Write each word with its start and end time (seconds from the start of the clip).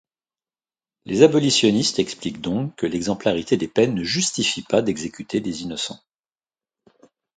Les 1.05 1.21
abolitionnistes 1.21 1.99
expliquent 1.99 2.41
donc 2.41 2.75
que 2.75 2.87
l'exemplarité 2.87 3.55
des 3.55 3.67
peines 3.67 3.93
ne 3.93 4.03
justifie 4.03 4.63
pas 4.63 4.81
d'exécuter 4.81 5.41
des 5.41 5.61
innocents. 5.61 6.01